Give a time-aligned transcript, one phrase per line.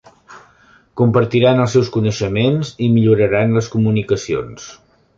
[1.01, 4.71] Compartiran els seus coneixements i milloraran les comunicacions.